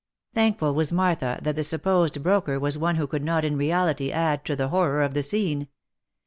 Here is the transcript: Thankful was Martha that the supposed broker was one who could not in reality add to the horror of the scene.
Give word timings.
Thankful 0.33 0.73
was 0.73 0.91
Martha 0.91 1.37
that 1.43 1.55
the 1.55 1.63
supposed 1.63 2.23
broker 2.23 2.59
was 2.59 2.75
one 2.75 2.95
who 2.95 3.05
could 3.05 3.23
not 3.23 3.45
in 3.45 3.55
reality 3.55 4.11
add 4.11 4.43
to 4.45 4.55
the 4.55 4.69
horror 4.69 5.03
of 5.03 5.13
the 5.13 5.21
scene. 5.21 5.67